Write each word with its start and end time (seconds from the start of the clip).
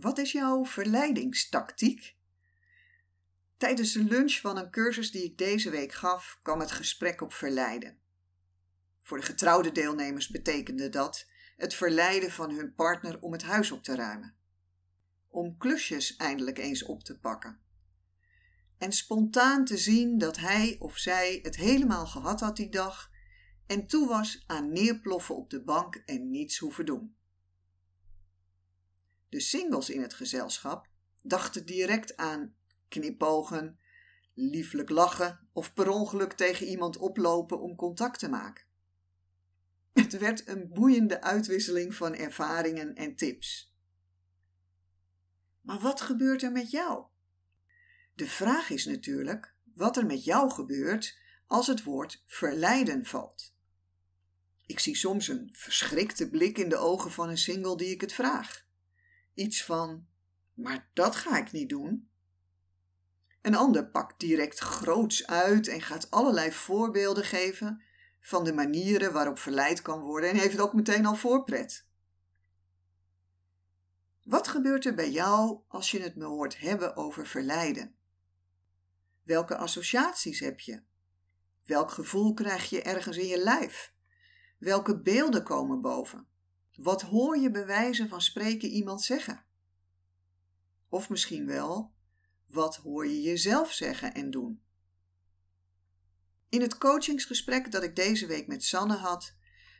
Wat 0.00 0.18
is 0.18 0.32
jouw 0.32 0.64
verleidingstactiek? 0.64 2.16
Tijdens 3.56 3.92
de 3.92 4.04
lunch 4.04 4.32
van 4.32 4.56
een 4.56 4.70
cursus 4.70 5.10
die 5.10 5.24
ik 5.24 5.38
deze 5.38 5.70
week 5.70 5.92
gaf, 5.92 6.38
kwam 6.42 6.60
het 6.60 6.70
gesprek 6.70 7.20
op 7.20 7.32
verleiden. 7.32 7.98
Voor 9.02 9.18
de 9.18 9.24
getrouwde 9.24 9.72
deelnemers 9.72 10.28
betekende 10.28 10.88
dat 10.88 11.26
het 11.56 11.74
verleiden 11.74 12.30
van 12.30 12.50
hun 12.50 12.74
partner 12.74 13.20
om 13.20 13.32
het 13.32 13.42
huis 13.42 13.70
op 13.70 13.82
te 13.82 13.94
ruimen. 13.94 14.34
Om 15.28 15.56
klusjes 15.56 16.16
eindelijk 16.16 16.58
eens 16.58 16.84
op 16.84 17.04
te 17.04 17.18
pakken. 17.18 17.60
En 18.78 18.92
spontaan 18.92 19.64
te 19.64 19.76
zien 19.76 20.18
dat 20.18 20.36
hij 20.36 20.76
of 20.78 20.98
zij 20.98 21.38
het 21.42 21.56
helemaal 21.56 22.06
gehad 22.06 22.40
had 22.40 22.56
die 22.56 22.68
dag 22.68 23.10
en 23.66 23.86
toe 23.86 24.08
was 24.08 24.44
aan 24.46 24.72
neerploffen 24.72 25.36
op 25.36 25.50
de 25.50 25.62
bank 25.62 25.96
en 25.96 26.30
niets 26.30 26.58
hoeven 26.58 26.86
doen. 26.86 27.17
De 29.28 29.40
singles 29.40 29.90
in 29.90 30.02
het 30.02 30.14
gezelschap 30.14 30.88
dachten 31.22 31.66
direct 31.66 32.16
aan 32.16 32.54
knipogen, 32.88 33.78
lieflijk 34.34 34.90
lachen 34.90 35.48
of 35.52 35.74
per 35.74 35.88
ongeluk 35.88 36.32
tegen 36.32 36.66
iemand 36.66 36.96
oplopen 36.96 37.60
om 37.60 37.76
contact 37.76 38.18
te 38.18 38.28
maken. 38.28 38.66
Het 39.92 40.18
werd 40.18 40.48
een 40.48 40.68
boeiende 40.68 41.22
uitwisseling 41.22 41.94
van 41.94 42.14
ervaringen 42.14 42.94
en 42.94 43.16
tips. 43.16 43.74
Maar 45.60 45.80
wat 45.80 46.00
gebeurt 46.00 46.42
er 46.42 46.52
met 46.52 46.70
jou? 46.70 47.04
De 48.14 48.26
vraag 48.26 48.70
is 48.70 48.84
natuurlijk 48.84 49.54
wat 49.74 49.96
er 49.96 50.06
met 50.06 50.24
jou 50.24 50.50
gebeurt 50.50 51.18
als 51.46 51.66
het 51.66 51.82
woord 51.82 52.22
verleiden 52.26 53.04
valt. 53.04 53.54
Ik 54.66 54.78
zie 54.78 54.96
soms 54.96 55.28
een 55.28 55.48
verschrikte 55.52 56.30
blik 56.30 56.58
in 56.58 56.68
de 56.68 56.76
ogen 56.76 57.10
van 57.10 57.28
een 57.28 57.38
single 57.38 57.76
die 57.76 57.90
ik 57.90 58.00
het 58.00 58.12
vraag. 58.12 58.66
Iets 59.38 59.64
van: 59.64 60.06
Maar 60.54 60.90
dat 60.92 61.16
ga 61.16 61.38
ik 61.38 61.52
niet 61.52 61.68
doen. 61.68 62.08
Een 63.42 63.54
ander 63.54 63.86
pakt 63.86 64.20
direct 64.20 64.58
groots 64.58 65.26
uit 65.26 65.68
en 65.68 65.82
gaat 65.82 66.10
allerlei 66.10 66.52
voorbeelden 66.52 67.24
geven 67.24 67.82
van 68.20 68.44
de 68.44 68.52
manieren 68.52 69.12
waarop 69.12 69.38
verleid 69.38 69.82
kan 69.82 70.00
worden 70.00 70.30
en 70.30 70.36
heeft 70.36 70.60
ook 70.60 70.72
meteen 70.72 71.06
al 71.06 71.14
voorpret. 71.14 71.86
Wat 74.22 74.48
gebeurt 74.48 74.84
er 74.84 74.94
bij 74.94 75.10
jou 75.10 75.60
als 75.68 75.90
je 75.90 76.00
het 76.00 76.16
me 76.16 76.24
hoort 76.24 76.58
hebben 76.58 76.96
over 76.96 77.26
verleiden? 77.26 77.96
Welke 79.22 79.56
associaties 79.56 80.40
heb 80.40 80.60
je? 80.60 80.82
Welk 81.64 81.90
gevoel 81.90 82.34
krijg 82.34 82.70
je 82.70 82.82
ergens 82.82 83.16
in 83.16 83.26
je 83.26 83.38
lijf? 83.38 83.92
Welke 84.58 85.00
beelden 85.00 85.42
komen 85.42 85.80
boven? 85.80 86.27
Wat 86.78 87.02
hoor 87.02 87.38
je 87.38 87.50
bij 87.50 87.66
wijze 87.66 88.08
van 88.08 88.20
spreken 88.20 88.68
iemand 88.68 89.02
zeggen? 89.02 89.44
Of 90.88 91.08
misschien 91.08 91.46
wel, 91.46 91.92
wat 92.46 92.76
hoor 92.76 93.06
je 93.06 93.22
jezelf 93.22 93.72
zeggen 93.72 94.14
en 94.14 94.30
doen? 94.30 94.62
In 96.48 96.60
het 96.60 96.78
coachingsgesprek 96.78 97.70
dat 97.70 97.82
ik 97.82 97.96
deze 97.96 98.26
week 98.26 98.46
met 98.46 98.64
Sanne 98.64 98.96
had, 98.96 99.34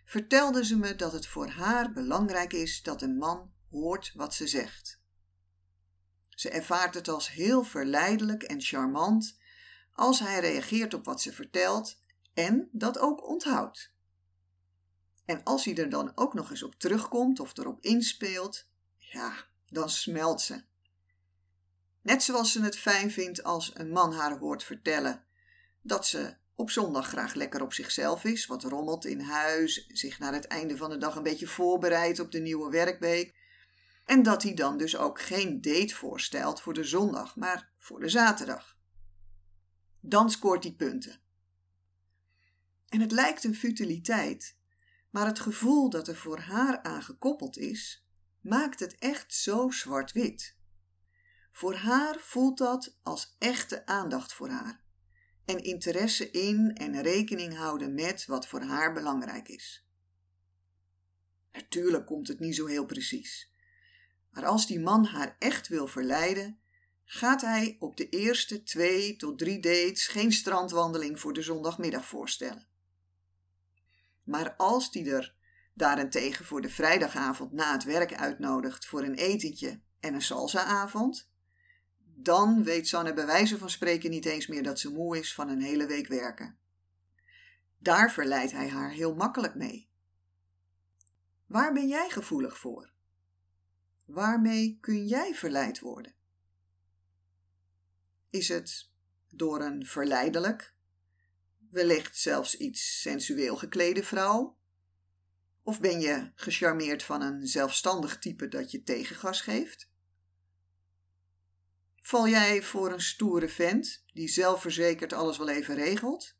vertelde 0.05 0.65
ze 0.65 0.77
me 0.77 0.95
dat 0.95 1.13
het 1.13 1.27
voor 1.27 1.49
haar 1.49 1.93
belangrijk 1.93 2.53
is 2.53 2.83
dat 2.83 3.03
een 3.03 3.17
man 3.17 3.53
hoort 3.71 4.13
wat 4.15 4.35
ze 4.35 4.47
zegt. 4.47 5.01
Ze 6.29 6.51
ervaart 6.51 6.95
het 6.95 7.09
als 7.09 7.31
heel 7.31 7.63
verleidelijk 7.63 8.43
en 8.43 8.61
charmant 8.61 9.39
als 9.93 10.19
hij 10.19 10.41
reageert 10.41 10.95
op 10.95 11.05
wat 11.05 11.21
ze 11.21 11.33
vertelt 11.33 12.03
en 12.35 12.69
dat 12.73 12.99
ook 12.99 13.29
onthoudt. 13.29 13.97
En 15.29 15.43
als 15.45 15.65
hij 15.65 15.77
er 15.77 15.91
dan 15.91 16.13
ook 16.15 16.35
nog 16.35 16.51
eens 16.51 16.63
op 16.63 16.75
terugkomt 16.75 17.41
of 17.41 17.59
erop 17.59 17.81
inspeelt, 17.81 18.69
ja, 18.97 19.47
dan 19.67 19.91
smelt 19.91 20.41
ze. 20.41 20.63
Net 22.03 22.23
zoals 22.23 22.53
ze 22.53 22.63
het 22.63 22.79
fijn 22.79 23.11
vindt 23.11 23.43
als 23.43 23.71
een 23.75 23.91
man 23.91 24.13
haar 24.13 24.39
hoort 24.39 24.65
vertellen 24.65 25.25
dat 25.83 26.07
ze 26.07 26.37
op 26.55 26.71
zondag 26.71 27.09
graag 27.09 27.35
lekker 27.35 27.63
op 27.63 27.73
zichzelf 27.73 28.25
is, 28.25 28.47
wat 28.47 28.63
rommelt 28.63 29.05
in 29.05 29.21
huis, 29.21 29.87
zich 29.87 30.19
naar 30.19 30.33
het 30.33 30.47
einde 30.47 30.77
van 30.77 30.91
de 30.91 30.99
dag 30.99 31.17
een 31.17 31.23
beetje 31.23 31.47
voorbereidt 31.47 32.21
op 32.21 32.31
de 32.31 32.41
nieuwe 32.41 32.71
werkweek. 32.71 33.35
En 34.05 34.23
dat 34.23 34.43
hij 34.43 34.55
dan 34.55 34.79
dus 34.79 34.97
ook 34.97 35.21
geen 35.21 35.61
date 35.61 35.95
voorstelt 35.95 36.61
voor 36.61 36.75
de 36.75 36.85
zondag, 36.85 37.37
maar 37.37 37.71
voor 37.79 38.01
de 38.01 38.09
zaterdag. 38.09 38.77
Dan 40.01 40.31
scoort 40.31 40.65
hij 40.65 40.73
punten. 40.73 41.21
En 42.89 43.01
het 43.01 43.13
lijkt 43.13 43.45
een 43.45 43.57
futiliteit, 43.57 44.58
maar 45.11 45.27
het 45.27 45.41
gevoel 45.41 45.91
dat 45.91 46.09
er 46.09 46.17
voor 46.17 46.39
haar 46.39 46.83
aan 46.83 47.03
gekoppeld 47.03 47.57
is, 47.57 48.07
maakt 48.41 48.81
het 48.81 48.99
echt 48.99 49.35
zo 49.35 49.71
zwart-wit. 49.71 50.57
Voor 51.53 51.75
haar 51.75 52.17
voelt 52.19 52.59
dat 52.59 52.99
als 53.03 53.37
echte 53.39 53.87
aandacht 53.87 54.33
voor 54.33 54.49
haar 54.49 54.87
en 55.45 55.59
interesse 55.59 56.31
in 56.31 56.75
en 56.75 57.03
rekening 57.03 57.57
houden 57.57 57.95
met 57.95 58.27
wat 58.27 58.47
voor 58.47 58.63
haar 58.63 58.93
belangrijk 58.93 59.49
is. 59.49 59.87
Natuurlijk 61.53 62.07
komt 62.07 62.29
het 62.29 62.41
niet 62.41 62.55
zo 62.55 62.67
heel 62.67 62.85
precies, 62.85 63.53
maar 64.31 64.47
als 64.47 64.67
die 64.67 64.81
man 64.81 65.05
haar 65.05 65.37
echt 65.39 65.69
wil 65.69 65.87
verleiden, 65.87 66.61
gaat 67.05 67.41
hij 67.41 67.77
op 67.79 67.97
de 67.97 68.09
eerste 68.09 68.63
twee 68.63 69.17
tot 69.17 69.39
drie 69.39 69.61
dates 69.61 70.07
geen 70.07 70.33
strandwandeling 70.33 71.21
voor 71.21 71.33
de 71.33 71.43
zondagmiddag 71.43 72.07
voorstellen. 72.07 72.68
Maar 74.29 74.55
als 74.57 74.91
die 74.91 75.11
er 75.11 75.35
daarentegen 75.75 76.45
voor 76.45 76.61
de 76.61 76.69
vrijdagavond 76.69 77.53
na 77.53 77.73
het 77.73 77.85
werk 77.85 78.15
uitnodigt 78.15 78.87
voor 78.87 79.03
een 79.03 79.15
etentje 79.15 79.81
en 80.01 80.15
een 80.15 80.23
salsaavond, 80.23 81.31
dan 82.15 82.65
weet 82.65 82.89
Sanne 82.89 83.15
bij 83.15 83.27
wijze 83.27 83.59
van 83.59 83.71
spreken 83.71 84.11
niet 84.11 84.25
eens 84.25 84.47
meer 84.47 84.63
dat 84.63 84.79
ze 84.79 84.93
moe 84.93 85.19
is 85.19 85.35
van 85.35 85.49
een 85.49 85.61
hele 85.61 85.87
week 85.87 86.07
werken. 86.07 86.59
Daar 87.79 88.13
verleidt 88.13 88.53
hij 88.53 88.69
haar 88.69 88.91
heel 88.91 89.15
makkelijk 89.15 89.55
mee. 89.55 89.89
Waar 91.47 91.73
ben 91.73 91.89
jij 91.89 92.11
gevoelig 92.11 92.59
voor? 92.59 92.93
Waarmee 94.05 94.79
kun 94.81 95.07
jij 95.07 95.35
verleid 95.35 95.81
worden? 95.81 96.15
Is 98.31 98.49
het 98.49 98.91
door 99.29 99.63
een 99.63 99.87
verleidelijk, 99.87 100.75
wellicht 101.71 102.17
zelfs 102.17 102.57
iets 102.57 103.01
sensueel 103.01 103.57
geklede 103.57 104.03
vrouw? 104.03 104.59
Of 105.63 105.81
ben 105.81 106.01
je 106.01 106.31
gecharmeerd 106.35 107.03
van 107.03 107.23
een 107.23 107.47
zelfstandig 107.47 108.19
type 108.19 108.49
dat 108.49 108.71
je 108.71 108.83
tegengas 108.83 109.41
geeft? 109.41 109.91
Val 112.01 112.29
jij 112.29 112.63
voor 112.63 112.93
een 112.93 113.01
stoere 113.01 113.49
vent 113.49 114.05
die 114.13 114.29
zelfverzekerd 114.29 115.13
alles 115.13 115.39
wel 115.39 115.49
even 115.49 115.75
regelt? 115.75 116.37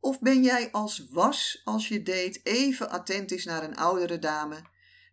Of 0.00 0.20
ben 0.20 0.42
jij 0.42 0.70
als 0.70 1.06
was 1.10 1.60
als 1.64 1.88
je 1.88 2.02
date 2.02 2.40
even 2.42 2.90
attent 2.90 3.30
is 3.30 3.44
naar 3.44 3.62
een 3.62 3.76
oudere 3.76 4.18
dame 4.18 4.62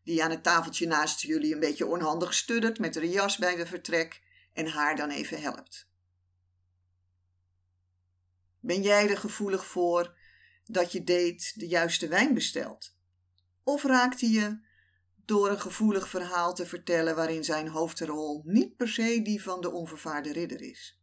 die 0.04 0.24
aan 0.24 0.30
het 0.30 0.44
tafeltje 0.44 0.88
naast 0.88 1.22
jullie 1.22 1.54
een 1.54 1.60
beetje 1.60 1.86
onhandig 1.86 2.34
studdert 2.34 2.80
met 2.80 2.96
haar 2.96 3.06
jas 3.06 3.38
bij 3.38 3.56
de 3.56 3.66
vertrek 3.66 4.22
en 4.54 4.68
haar 4.68 4.96
dan 4.96 5.10
even 5.10 5.42
helpt? 5.42 5.89
Ben 8.60 8.82
jij 8.82 9.10
er 9.10 9.18
gevoelig 9.18 9.66
voor 9.66 10.18
dat 10.66 10.92
je 10.92 11.04
date 11.04 11.52
de 11.56 11.68
juiste 11.68 12.08
wijn 12.08 12.34
bestelt? 12.34 12.96
Of 13.64 13.84
raakte 13.84 14.30
je 14.30 14.68
door 15.26 15.50
een 15.50 15.62
gevoelig 15.62 16.10
verhaal 16.10 16.54
te 16.54 16.66
vertellen 16.66 17.16
waarin 17.16 17.44
zijn 17.44 17.68
hoofdrol 17.68 18.42
niet 18.46 18.76
per 18.76 18.88
se 18.88 19.22
die 19.22 19.44
van 19.44 19.62
de 19.62 19.72
onvervaarde 19.72 20.34
ridder 20.34 20.62
is. 20.62 21.00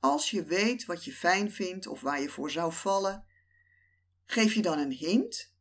Als 0.00 0.30
je 0.30 0.44
weet 0.44 0.84
wat 0.84 1.04
je 1.04 1.12
fijn 1.12 1.52
vindt 1.52 1.86
of 1.86 2.00
waar 2.00 2.20
je 2.20 2.28
voor 2.28 2.50
zou 2.50 2.72
vallen, 2.72 3.26
geef 4.24 4.54
je 4.54 4.62
dan 4.62 4.78
een 4.78 4.92
hint 4.92 5.54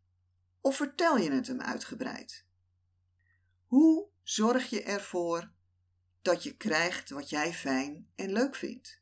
of 0.61 0.75
vertel 0.75 1.17
je 1.17 1.31
het 1.31 1.47
hem 1.47 1.61
uitgebreid? 1.61 2.45
Hoe 3.65 4.07
zorg 4.23 4.69
je 4.69 4.83
ervoor 4.83 5.51
dat 6.21 6.43
je 6.43 6.57
krijgt 6.57 7.09
wat 7.09 7.29
jij 7.29 7.53
fijn 7.53 8.11
en 8.15 8.31
leuk 8.31 8.55
vindt? 8.55 9.00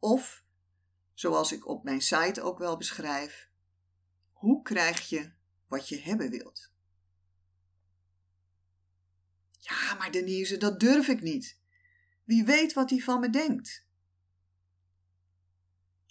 Of, 0.00 0.44
zoals 1.14 1.52
ik 1.52 1.68
op 1.68 1.84
mijn 1.84 2.00
site 2.00 2.42
ook 2.42 2.58
wel 2.58 2.76
beschrijf, 2.76 3.48
hoe 4.32 4.62
krijg 4.62 5.08
je 5.08 5.32
wat 5.66 5.88
je 5.88 6.00
hebben 6.00 6.30
wilt. 6.30 6.70
Ja, 9.58 9.94
maar 9.94 10.10
Denise, 10.10 10.56
dat 10.56 10.80
durf 10.80 11.08
ik 11.08 11.20
niet. 11.20 11.58
Wie 12.24 12.44
weet 12.44 12.72
wat 12.72 12.90
hij 12.90 12.98
van 12.98 13.20
me 13.20 13.30
denkt. 13.30 13.86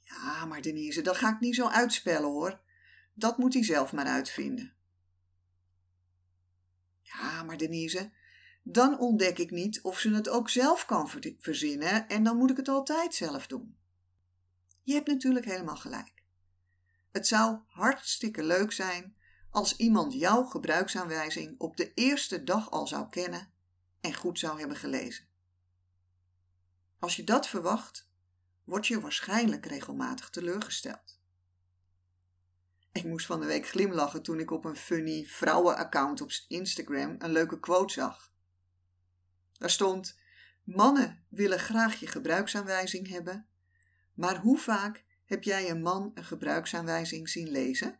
Ja, 0.03 0.45
maar 0.45 0.62
Denise, 0.62 1.01
dat 1.01 1.18
ga 1.18 1.33
ik 1.33 1.39
niet 1.39 1.56
zo 1.56 1.68
uitspellen 1.68 2.30
hoor. 2.30 2.59
Dat 3.13 3.38
moet 3.38 3.53
hij 3.53 3.63
zelf 3.63 3.91
maar 3.91 4.06
uitvinden. 4.06 4.74
Ja, 7.01 7.44
maar 7.44 7.57
Denise, 7.57 8.12
dan 8.63 9.00
ontdek 9.00 9.38
ik 9.38 9.51
niet 9.51 9.81
of 9.81 10.00
ze 10.00 10.13
het 10.13 10.30
ook 10.30 10.50
zelf 10.50 10.86
kan 10.86 11.09
verzinnen 11.39 12.07
en 12.07 12.24
dan 12.24 12.38
moet 12.38 12.50
ik 12.50 12.57
het 12.57 12.68
altijd 12.68 13.15
zelf 13.15 13.47
doen. 13.47 13.78
Je 14.89 14.95
hebt 14.95 15.07
natuurlijk 15.07 15.45
helemaal 15.45 15.77
gelijk. 15.77 16.24
Het 17.12 17.27
zou 17.27 17.59
hartstikke 17.68 18.44
leuk 18.44 18.71
zijn 18.71 19.15
als 19.51 19.75
iemand 19.75 20.13
jouw 20.13 20.44
gebruiksaanwijzing 20.44 21.59
op 21.59 21.77
de 21.77 21.94
eerste 21.94 22.44
dag 22.44 22.71
al 22.71 22.88
zou 22.88 23.09
kennen 23.09 23.51
en 24.01 24.13
goed 24.13 24.39
zou 24.39 24.59
hebben 24.59 24.77
gelezen. 24.77 25.27
Als 27.00 27.15
je 27.15 27.24
dat 27.24 27.47
verwacht, 27.47 28.09
word 28.63 28.88
je 28.88 29.00
waarschijnlijk 29.00 29.65
regelmatig 29.65 30.30
teleurgesteld. 30.30 31.19
Ik 32.91 33.03
moest 33.03 33.25
van 33.25 33.39
de 33.39 33.45
week 33.45 33.68
glimlachen 33.68 34.21
toen 34.21 34.39
ik 34.39 34.51
op 34.51 34.65
een 34.65 34.75
funny 34.75 35.25
vrouwenaccount 35.25 36.21
op 36.21 36.31
Instagram 36.47 37.15
een 37.19 37.31
leuke 37.31 37.59
quote 37.59 37.94
zag. 37.94 38.33
Daar 39.57 39.69
stond: 39.69 40.19
Mannen 40.63 41.25
willen 41.27 41.59
graag 41.59 42.00
je 42.00 42.07
gebruiksaanwijzing 42.07 43.07
hebben, 43.07 43.49
maar 44.19 44.38
hoe 44.38 44.57
vaak 44.57 45.04
heb 45.25 45.44
jij 45.44 45.69
een 45.69 45.81
man 45.81 46.12
een 46.13 46.24
gebruiksaanwijzing 46.24 47.30
zien 47.30 47.50
lezen? 47.50 48.00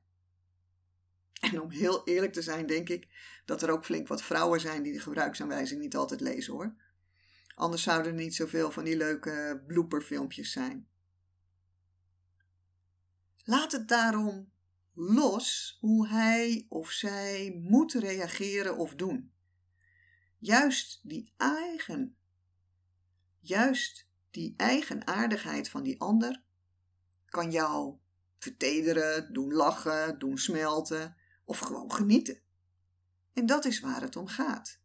En 1.40 1.62
om 1.62 1.70
heel 1.70 2.08
eerlijk 2.08 2.34
te 2.34 2.42
zijn, 2.42 2.66
denk 2.66 2.90
ik 2.90 3.08
dat 3.46 3.62
er 3.62 3.70
ook 3.70 3.86
flink 3.86 4.08
wat 4.08 4.24
vrouwen 4.24 4.60
zijn 4.60 4.84
die 4.84 4.94
de 4.94 5.00
gebruiksaanwijzing 5.00 5.82
niet 5.82 5.96
altijd 5.96 6.22
lezen 6.22 6.54
hoor. 6.54 6.76
Anders 7.56 7.84
zouden 7.84 8.12
er 8.12 8.18
niet 8.18 8.36
zoveel 8.36 8.72
van 8.72 8.84
die 8.84 8.98
leuke 8.98 9.64
blooperfilmpjes 9.68 10.52
zijn. 10.52 10.88
Laat 13.44 13.72
het 13.72 13.88
daarom 13.88 14.52
los 14.94 15.78
hoe 15.80 16.08
hij 16.08 16.66
of 16.70 16.92
zij 16.92 17.60
moet 17.62 17.94
reageren 17.94 18.78
of 18.78 18.96
doen. 18.96 19.32
Juist 20.38 21.00
die 21.04 21.34
eigen, 21.38 22.18
juist 23.40 24.09
die 24.32 24.54
eigenaardigheid 24.58 25.70
van 25.70 25.84
die 25.84 26.00
ander 26.00 26.44
kan 27.26 27.52
jou 27.52 27.98
vertederen, 28.38 29.34
doen 29.34 29.54
lachen, 29.54 30.20
doen 30.20 30.38
smelten 30.38 31.16
of 31.44 31.60
gewoon 31.60 31.92
genieten. 31.92 32.40
En 33.34 33.46
dat 33.46 33.66
is 33.66 33.80
waar 33.80 34.02
het 34.02 34.16
om 34.16 34.28
gaat. 34.28 34.80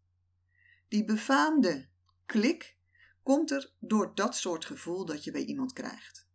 Die 0.88 1.04
befaamde 1.04 1.88
klik 2.26 2.76
komt 3.22 3.50
er 3.50 3.72
door 3.78 4.14
dat 4.14 4.36
soort 4.36 4.64
gevoel 4.64 5.04
dat 5.04 5.24
je 5.24 5.30
bij 5.30 5.44
iemand 5.44 5.72
krijgt. 5.72 6.26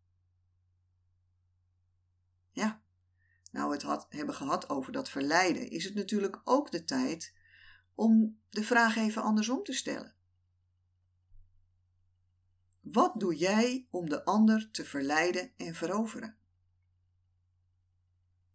Ja, 2.52 2.82
nou 3.52 3.72
het 3.72 4.06
hebben 4.10 4.36
gehad 4.36 4.70
over 4.70 4.92
dat 4.92 5.10
verleiden, 5.10 5.70
is 5.70 5.84
het 5.84 5.94
natuurlijk 5.94 6.42
ook 6.44 6.72
de 6.72 6.84
tijd 6.84 7.34
om 7.96 8.40
de 8.50 8.64
vraag 8.64 8.96
even 8.96 9.22
andersom 9.22 9.64
te 9.64 9.74
stellen. 9.74 10.16
Wat 12.92 13.20
doe 13.20 13.36
jij 13.36 13.88
om 13.90 14.10
de 14.10 14.26
ander 14.26 14.72
te 14.72 14.86
verleiden 14.86 15.52
en 15.58 15.76
veroveren? 15.76 16.38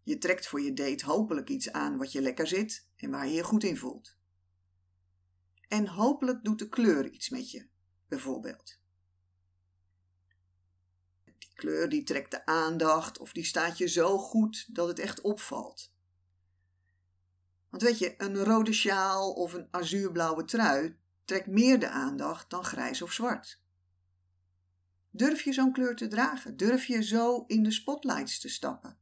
Je 0.02 0.18
trekt 0.18 0.46
voor 0.46 0.60
je 0.60 0.72
date 0.72 1.04
hopelijk 1.04 1.48
iets 1.48 1.72
aan 1.72 1.96
wat 1.96 2.12
je 2.12 2.20
lekker 2.20 2.46
zit 2.46 2.88
en 2.96 3.10
waar 3.10 3.26
je 3.26 3.34
je 3.34 3.42
goed 3.42 3.64
in 3.64 3.76
voelt. 3.76 4.16
En 5.68 5.86
hopelijk 5.86 6.44
doet 6.44 6.58
de 6.58 6.68
kleur 6.68 7.10
iets 7.10 7.28
met 7.28 7.50
je, 7.50 7.66
bijvoorbeeld. 8.08 8.78
Die 11.24 11.54
kleur 11.54 11.88
die 11.88 12.02
trekt 12.02 12.30
de 12.30 12.46
aandacht 12.46 13.18
of 13.18 13.32
die 13.32 13.44
staat 13.44 13.78
je 13.78 13.88
zo 13.88 14.18
goed 14.18 14.74
dat 14.74 14.88
het 14.88 14.98
echt 14.98 15.20
opvalt. 15.20 15.92
Want 17.68 17.82
weet 17.82 17.98
je, 17.98 18.14
een 18.18 18.44
rode 18.44 18.72
sjaal 18.72 19.32
of 19.32 19.52
een 19.52 19.68
azuurblauwe 19.70 20.44
trui 20.44 20.98
trekt 21.24 21.46
meer 21.46 21.78
de 21.78 21.88
aandacht 21.88 22.50
dan 22.50 22.64
grijs 22.64 23.02
of 23.02 23.12
zwart. 23.12 23.62
Durf 25.16 25.42
je 25.42 25.52
zo'n 25.52 25.72
kleur 25.72 25.96
te 25.96 26.08
dragen? 26.08 26.56
Durf 26.56 26.84
je 26.84 27.02
zo 27.02 27.44
in 27.46 27.62
de 27.62 27.70
spotlights 27.70 28.38
te 28.38 28.48
stappen? 28.48 28.98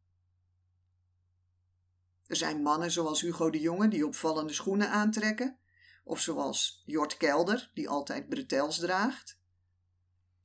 Er 2.27 2.37
zijn 2.37 2.63
mannen 2.63 2.91
zoals 2.91 3.21
Hugo 3.21 3.51
de 3.51 3.61
Jonge 3.61 3.89
die 3.89 4.07
opvallende 4.07 4.53
schoenen 4.53 4.91
aantrekken, 4.91 5.59
of 6.05 6.21
zoals 6.21 6.83
Jort 6.87 7.17
Kelder 7.17 7.71
die 7.75 7.89
altijd 7.89 8.29
bretels 8.29 8.79
draagt. 8.79 9.39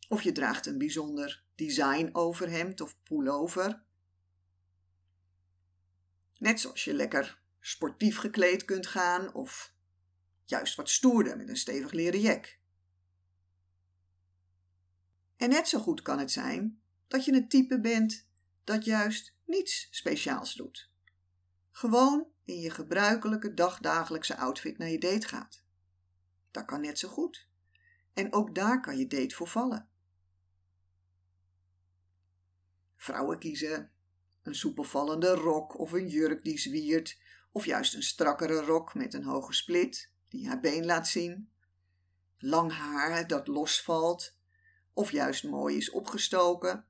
Of 0.07 0.21
je 0.21 0.31
draagt 0.31 0.65
een 0.65 0.77
bijzonder 0.77 1.43
design 1.55 2.09
overhemd 2.11 2.81
of 2.81 2.97
pullover. 3.03 3.83
Net 6.37 6.59
zoals 6.59 6.83
je 6.83 6.93
lekker 6.93 7.41
sportief 7.59 8.17
gekleed 8.17 8.65
kunt 8.65 8.87
gaan 8.87 9.33
of 9.33 9.73
juist 10.45 10.75
wat 10.75 10.89
stoerder 10.89 11.37
met 11.37 11.49
een 11.49 11.57
stevig 11.57 11.91
leren 11.91 12.21
jek. 12.21 12.56
En 15.37 15.49
net 15.49 15.67
zo 15.67 15.79
goed 15.79 16.01
kan 16.01 16.19
het 16.19 16.31
zijn 16.31 16.81
dat 17.07 17.25
je 17.25 17.33
een 17.33 17.47
type 17.47 17.79
bent 17.79 18.27
dat 18.63 18.85
juist 18.85 19.33
niets 19.45 19.87
speciaals 19.91 20.53
doet. 20.53 20.89
Gewoon 21.71 22.27
in 22.43 22.59
je 22.59 22.69
gebruikelijke 22.69 23.53
dagdagelijkse 23.53 24.37
outfit 24.37 24.77
naar 24.77 24.89
je 24.89 24.99
date 24.99 25.27
gaat. 25.27 25.63
Dat 26.51 26.65
kan 26.65 26.81
net 26.81 26.99
zo 26.99 27.09
goed. 27.09 27.47
En 28.13 28.33
ook 28.33 28.55
daar 28.55 28.81
kan 28.81 28.97
je 28.97 29.07
date 29.07 29.35
voor 29.35 29.47
vallen. 29.47 29.89
Vrouwen 32.95 33.39
kiezen 33.39 33.91
een 34.43 34.55
soepelvallende 34.55 35.33
rok 35.33 35.79
of 35.79 35.91
een 35.91 36.07
jurk 36.07 36.43
die 36.43 36.57
zwiert, 36.57 37.19
of 37.51 37.65
juist 37.65 37.93
een 37.93 38.03
strakkere 38.03 38.61
rok 38.61 38.93
met 38.93 39.13
een 39.13 39.23
hoge 39.23 39.53
split 39.53 40.11
die 40.29 40.47
haar 40.47 40.59
been 40.59 40.85
laat 40.85 41.07
zien. 41.07 41.51
Lang 42.37 42.71
haar 42.71 43.27
dat 43.27 43.47
losvalt, 43.47 44.36
of 44.97 45.11
juist 45.11 45.43
mooi 45.43 45.77
is 45.77 45.89
opgestoken. 45.89 46.85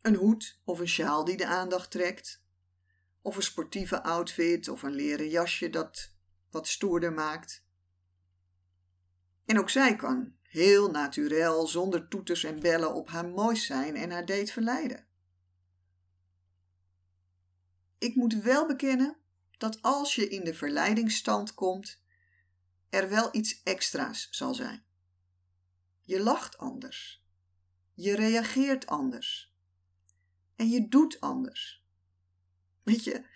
Een 0.00 0.14
hoed 0.14 0.60
of 0.64 0.78
een 0.78 0.88
sjaal 0.88 1.24
die 1.24 1.36
de 1.36 1.46
aandacht 1.46 1.90
trekt, 1.90 2.42
of 3.22 3.36
een 3.36 3.42
sportieve 3.42 4.02
outfit 4.02 4.68
of 4.68 4.82
een 4.82 4.92
leren 4.92 5.28
jasje 5.28 5.70
dat 5.70 6.12
wat 6.50 6.68
stoerder 6.68 7.12
maakt. 7.12 7.64
En 9.44 9.58
ook 9.58 9.70
zij 9.70 9.96
kan 9.96 10.34
heel 10.42 10.90
naturel, 10.90 11.66
zonder 11.66 12.08
toeters 12.08 12.44
en 12.44 12.60
bellen, 12.60 12.94
op 12.94 13.08
haar 13.08 13.28
moois 13.28 13.66
zijn 13.66 13.96
en 13.96 14.10
haar 14.10 14.26
date 14.26 14.52
verleiden. 14.52 15.06
Ik 17.98 18.14
moet 18.14 18.34
wel 18.34 18.66
bekennen 18.66 19.16
dat 19.56 19.82
als 19.82 20.14
je 20.14 20.28
in 20.28 20.44
de 20.44 20.54
verleidingsstand 20.54 21.54
komt, 21.54 22.02
er 22.88 23.08
wel 23.08 23.28
iets 23.32 23.62
extra's 23.62 24.28
zal 24.30 24.54
zijn. 24.54 24.86
Je 26.08 26.20
lacht 26.20 26.58
anders. 26.58 27.24
Je 27.94 28.14
reageert 28.14 28.86
anders. 28.86 29.54
En 30.56 30.68
je 30.68 30.88
doet 30.88 31.20
anders. 31.20 31.84
Weet 32.82 33.04
je, 33.04 33.26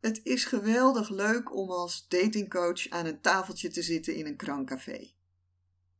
het 0.00 0.20
is 0.22 0.44
geweldig 0.44 1.08
leuk 1.08 1.54
om 1.54 1.70
als 1.70 2.08
datingcoach 2.08 2.88
aan 2.88 3.06
een 3.06 3.20
tafeltje 3.20 3.70
te 3.70 3.82
zitten 3.82 4.14
in 4.14 4.26
een 4.26 4.36
krankcafé. 4.36 5.12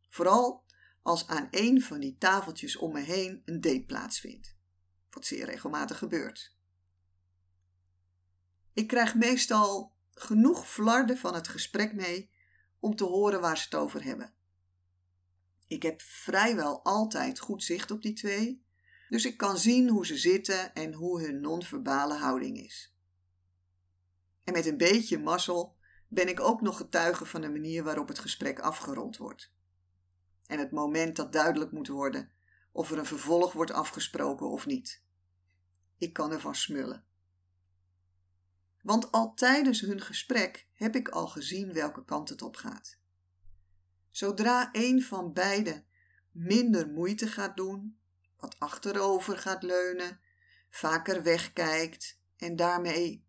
Vooral 0.09 0.65
als 1.03 1.27
aan 1.27 1.49
een 1.51 1.83
van 1.83 2.01
die 2.01 2.17
tafeltjes 2.19 2.77
om 2.77 2.93
me 2.93 3.01
heen 3.01 3.43
een 3.45 3.61
date 3.61 3.85
plaatsvindt, 3.87 4.57
wat 5.11 5.27
zeer 5.27 5.45
regelmatig 5.45 5.99
gebeurt. 5.99 6.57
Ik 8.73 8.87
krijg 8.87 9.15
meestal 9.15 9.93
genoeg 10.15 10.69
flarden 10.69 11.19
van 11.19 11.35
het 11.35 11.49
gesprek 11.49 11.95
mee 11.95 12.31
om 12.79 12.95
te 12.97 13.05
horen 13.05 13.41
waar 13.41 13.57
ze 13.57 13.65
het 13.65 13.75
over 13.75 14.05
hebben. 14.05 14.35
Ik 15.71 15.83
heb 15.83 16.03
vrijwel 16.03 16.85
altijd 16.85 17.39
goed 17.39 17.63
zicht 17.63 17.91
op 17.91 18.03
die 18.03 18.13
twee, 18.13 18.65
dus 19.09 19.25
ik 19.25 19.37
kan 19.37 19.59
zien 19.59 19.89
hoe 19.89 20.07
ze 20.07 20.17
zitten 20.17 20.75
en 20.75 20.93
hoe 20.93 21.23
hun 21.23 21.41
non-verbale 21.41 22.15
houding 22.15 22.59
is. 22.59 22.95
En 24.45 24.53
met 24.53 24.67
een 24.67 24.77
beetje 24.77 25.19
mazzel 25.19 25.77
ben 26.09 26.29
ik 26.29 26.41
ook 26.41 26.61
nog 26.61 26.77
getuige 26.77 27.25
van 27.25 27.41
de 27.41 27.49
manier 27.49 27.85
waarop 27.85 28.09
het 28.09 28.19
gesprek 28.19 28.59
afgerond 28.59 29.17
wordt. 29.17 29.53
En 30.47 30.59
het 30.59 30.71
moment 30.71 31.17
dat 31.17 31.33
duidelijk 31.33 31.73
moet 31.73 31.89
worden 31.89 32.31
of 32.73 32.91
er 32.91 32.99
een 32.99 33.07
vervolg 33.07 33.53
wordt 33.53 33.73
afgesproken 33.73 34.51
of 34.51 34.67
niet. 34.67 35.03
Ik 35.99 36.13
kan 36.13 36.33
ervan 36.33 36.55
smullen. 36.55 37.05
Want 38.83 39.13
al 39.13 39.35
tijdens 39.35 39.81
hun 39.81 40.01
gesprek 40.01 40.69
heb 40.73 40.95
ik 40.95 41.09
al 41.09 41.29
gezien 41.29 41.73
welke 41.73 42.05
kant 42.05 42.29
het 42.29 42.43
op 42.43 42.57
gaat. 42.57 43.00
Zodra 44.11 44.69
een 44.73 45.03
van 45.03 45.33
beiden 45.33 45.85
minder 46.31 46.89
moeite 46.89 47.27
gaat 47.27 47.57
doen, 47.57 47.99
wat 48.37 48.59
achterover 48.59 49.39
gaat 49.39 49.63
leunen, 49.63 50.21
vaker 50.71 51.23
wegkijkt 51.23 52.21
en 52.37 52.57
daarmee 52.57 53.25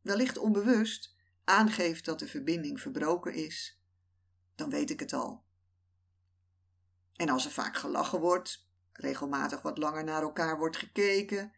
wellicht 0.00 0.38
onbewust 0.38 1.14
aangeeft 1.44 2.04
dat 2.04 2.18
de 2.18 2.28
verbinding 2.28 2.80
verbroken 2.80 3.34
is, 3.34 3.80
dan 4.54 4.70
weet 4.70 4.90
ik 4.90 5.00
het 5.00 5.12
al. 5.12 5.44
En 7.16 7.28
als 7.28 7.44
er 7.44 7.50
vaak 7.50 7.76
gelachen 7.76 8.20
wordt, 8.20 8.68
regelmatig 8.92 9.62
wat 9.62 9.78
langer 9.78 10.04
naar 10.04 10.22
elkaar 10.22 10.58
wordt 10.58 10.76
gekeken, 10.76 11.52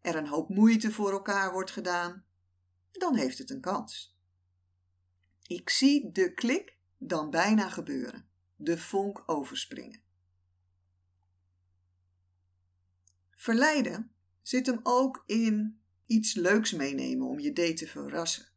er 0.00 0.16
een 0.16 0.26
hoop 0.26 0.48
moeite 0.48 0.92
voor 0.92 1.12
elkaar 1.12 1.52
wordt 1.52 1.70
gedaan, 1.70 2.24
dan 2.92 3.16
heeft 3.16 3.38
het 3.38 3.50
een 3.50 3.60
kans. 3.60 4.16
Ik 5.46 5.70
zie 5.70 6.12
de 6.12 6.34
klik 6.34 6.77
dan 6.98 7.30
bijna 7.30 7.68
gebeuren, 7.68 8.28
de 8.56 8.78
vonk 8.78 9.22
overspringen. 9.26 10.02
Verleiden 13.30 14.12
zit 14.42 14.66
hem 14.66 14.80
ook 14.82 15.22
in 15.26 15.80
iets 16.06 16.34
leuks 16.34 16.72
meenemen 16.72 17.26
om 17.26 17.38
je 17.38 17.52
date 17.52 17.74
te 17.74 17.86
verrassen. 17.86 18.48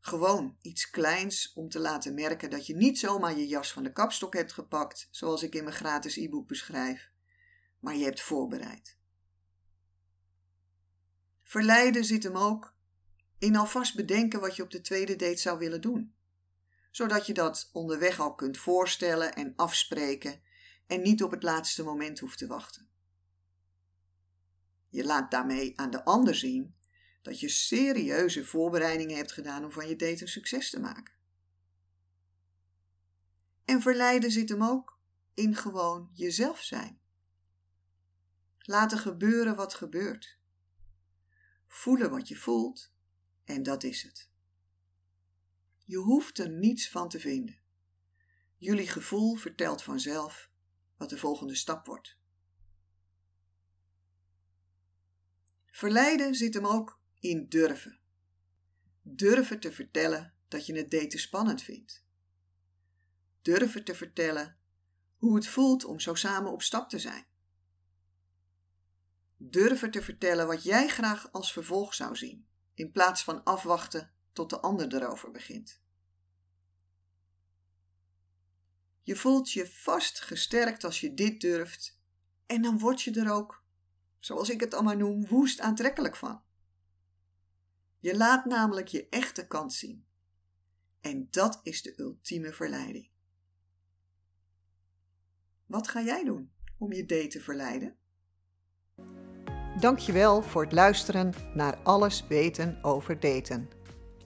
Gewoon 0.00 0.56
iets 0.60 0.90
kleins 0.90 1.52
om 1.52 1.68
te 1.68 1.78
laten 1.78 2.14
merken 2.14 2.50
dat 2.50 2.66
je 2.66 2.76
niet 2.76 2.98
zomaar 2.98 3.38
je 3.38 3.46
jas 3.46 3.72
van 3.72 3.82
de 3.82 3.92
kapstok 3.92 4.34
hebt 4.34 4.52
gepakt, 4.52 5.08
zoals 5.10 5.42
ik 5.42 5.54
in 5.54 5.64
mijn 5.64 5.76
gratis 5.76 6.16
e-book 6.16 6.48
beschrijf, 6.48 7.10
maar 7.78 7.96
je 7.96 8.04
hebt 8.04 8.20
voorbereid. 8.20 8.98
Verleiden 11.42 12.04
zit 12.04 12.22
hem 12.22 12.36
ook 12.36 12.74
in 13.38 13.56
alvast 13.56 13.96
bedenken 13.96 14.40
wat 14.40 14.56
je 14.56 14.62
op 14.62 14.70
de 14.70 14.80
tweede 14.80 15.16
date 15.16 15.36
zou 15.36 15.58
willen 15.58 15.80
doen, 15.80 16.13
zodat 16.94 17.26
je 17.26 17.34
dat 17.34 17.70
onderweg 17.72 18.20
al 18.20 18.34
kunt 18.34 18.58
voorstellen 18.58 19.34
en 19.34 19.52
afspreken 19.56 20.42
en 20.86 21.02
niet 21.02 21.22
op 21.22 21.30
het 21.30 21.42
laatste 21.42 21.82
moment 21.82 22.18
hoeft 22.18 22.38
te 22.38 22.46
wachten. 22.46 22.88
Je 24.88 25.04
laat 25.04 25.30
daarmee 25.30 25.80
aan 25.80 25.90
de 25.90 26.04
ander 26.04 26.34
zien 26.34 26.74
dat 27.22 27.40
je 27.40 27.48
serieuze 27.48 28.44
voorbereidingen 28.44 29.16
hebt 29.16 29.32
gedaan 29.32 29.64
om 29.64 29.72
van 29.72 29.88
je 29.88 29.96
date 29.96 30.22
een 30.22 30.28
succes 30.28 30.70
te 30.70 30.80
maken. 30.80 31.14
En 33.64 33.82
verleiden 33.82 34.30
zit 34.30 34.48
hem 34.48 34.62
ook 34.62 34.98
in 35.34 35.56
gewoon 35.56 36.10
jezelf 36.12 36.62
zijn. 36.62 37.00
Laten 38.58 38.98
gebeuren 38.98 39.56
wat 39.56 39.74
gebeurt. 39.74 40.38
Voelen 41.66 42.10
wat 42.10 42.28
je 42.28 42.36
voelt 42.36 42.92
en 43.44 43.62
dat 43.62 43.82
is 43.82 44.02
het. 44.02 44.32
Je 45.84 45.96
hoeft 45.96 46.38
er 46.38 46.50
niets 46.50 46.88
van 46.88 47.08
te 47.08 47.20
vinden. 47.20 47.58
Jullie 48.56 48.88
gevoel 48.88 49.34
vertelt 49.34 49.82
vanzelf 49.82 50.50
wat 50.96 51.08
de 51.08 51.18
volgende 51.18 51.54
stap 51.54 51.86
wordt. 51.86 52.18
Verleiden 55.70 56.34
zit 56.34 56.54
hem 56.54 56.66
ook 56.66 57.00
in 57.20 57.48
durven. 57.48 57.98
Durven 59.02 59.60
te 59.60 59.72
vertellen 59.72 60.34
dat 60.48 60.66
je 60.66 60.76
het 60.76 60.90
daten 60.90 61.18
spannend 61.18 61.62
vindt. 61.62 62.04
Durven 63.42 63.84
te 63.84 63.94
vertellen 63.94 64.56
hoe 65.16 65.34
het 65.34 65.46
voelt 65.46 65.84
om 65.84 66.00
zo 66.00 66.14
samen 66.14 66.52
op 66.52 66.62
stap 66.62 66.88
te 66.88 66.98
zijn. 66.98 67.26
Durven 69.36 69.90
te 69.90 70.02
vertellen 70.02 70.46
wat 70.46 70.62
jij 70.62 70.88
graag 70.88 71.32
als 71.32 71.52
vervolg 71.52 71.94
zou 71.94 72.16
zien, 72.16 72.46
in 72.74 72.92
plaats 72.92 73.24
van 73.24 73.44
afwachten 73.44 74.12
tot 74.34 74.50
de 74.50 74.60
ander 74.60 74.94
erover 74.94 75.30
begint. 75.30 75.82
Je 79.02 79.16
voelt 79.16 79.52
je 79.52 79.66
vast 79.66 80.20
gesterkt 80.20 80.84
als 80.84 81.00
je 81.00 81.14
dit 81.14 81.40
durft 81.40 81.98
en 82.46 82.62
dan 82.62 82.78
word 82.78 83.02
je 83.02 83.20
er 83.20 83.32
ook 83.32 83.64
zoals 84.24 84.50
ik 84.50 84.60
het 84.60 84.74
allemaal 84.74 84.96
noem, 84.96 85.26
woest 85.26 85.60
aantrekkelijk 85.60 86.16
van. 86.16 86.42
Je 87.98 88.16
laat 88.16 88.44
namelijk 88.44 88.88
je 88.88 89.08
echte 89.08 89.46
kant 89.46 89.72
zien. 89.72 90.04
En 91.00 91.28
dat 91.30 91.60
is 91.62 91.82
de 91.82 91.94
ultieme 91.96 92.52
verleiding. 92.52 93.08
Wat 95.66 95.88
ga 95.88 96.02
jij 96.02 96.24
doen 96.24 96.52
om 96.78 96.92
je 96.92 97.06
date 97.06 97.26
te 97.26 97.40
verleiden? 97.40 97.96
Dankjewel 99.80 100.42
voor 100.42 100.62
het 100.62 100.72
luisteren 100.72 101.34
naar 101.54 101.76
Alles 101.76 102.26
weten 102.26 102.78
over 102.82 103.20
daten. 103.20 103.73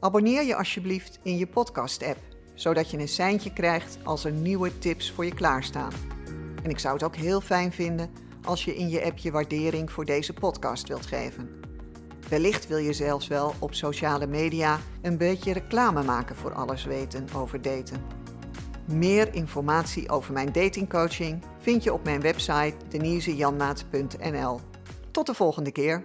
Abonneer 0.00 0.45
je 0.45 0.57
alsjeblieft 0.57 1.19
in 1.23 1.38
je 1.38 1.47
podcast-app, 1.47 2.19
zodat 2.55 2.90
je 2.90 2.99
een 2.99 3.09
seintje 3.09 3.52
krijgt 3.52 3.99
als 4.05 4.25
er 4.25 4.33
nieuwe 4.33 4.78
tips 4.78 5.11
voor 5.11 5.25
je 5.25 5.35
klaarstaan. 5.35 5.93
En 6.62 6.71
ik 6.71 6.78
zou 6.78 6.95
het 6.95 7.02
ook 7.02 7.17
heel 7.17 7.40
fijn 7.40 7.73
vinden 7.73 8.11
als 8.45 8.64
je 8.64 8.76
in 8.76 8.88
je 8.88 9.05
app 9.05 9.19
je 9.19 9.31
waardering 9.31 9.93
voor 9.93 10.05
deze 10.05 10.33
podcast 10.33 10.88
wilt 10.88 11.07
geven. 11.07 11.61
Wellicht 12.28 12.67
wil 12.67 12.78
je 12.78 12.93
zelfs 12.93 13.28
wel 13.28 13.55
op 13.59 13.75
sociale 13.75 14.26
media 14.26 14.78
een 15.02 15.17
beetje 15.17 15.52
reclame 15.52 16.02
maken 16.02 16.37
voor 16.37 16.55
alles 16.55 16.85
weten 16.85 17.26
over 17.35 17.62
daten. 17.62 18.05
Meer 18.85 19.35
informatie 19.35 20.11
over 20.11 20.33
mijn 20.33 20.52
datingcoaching 20.52 21.43
vind 21.59 21.83
je 21.83 21.93
op 21.93 22.05
mijn 22.05 22.21
website 22.21 22.75
denisejanmaat.nl. 22.88 24.61
Tot 25.11 25.26
de 25.26 25.35
volgende 25.35 25.73
keer. 25.73 26.05